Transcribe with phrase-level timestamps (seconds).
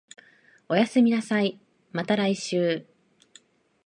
[0.67, 1.59] おやすみなさい、
[1.91, 2.87] また来週